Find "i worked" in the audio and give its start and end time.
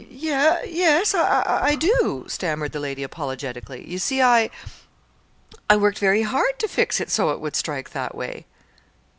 5.69-5.99